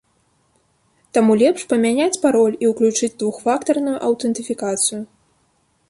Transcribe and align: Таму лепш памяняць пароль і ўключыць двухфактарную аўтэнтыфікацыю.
Таму 1.17 1.33
лепш 1.41 1.61
памяняць 1.75 2.21
пароль 2.25 2.57
і 2.65 2.73
ўключыць 2.73 3.13
двухфактарную 3.21 3.95
аўтэнтыфікацыю. 4.09 5.01